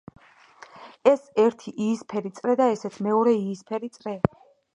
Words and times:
ეს 1.11 1.27
ერთი 1.43 1.73
იისფერი 1.89 2.33
წრე 2.41 2.57
და 2.63 2.71
ესეც 2.77 2.99
მეორე 3.11 3.37
იისფერი 3.43 3.93
წრე. 4.01 4.17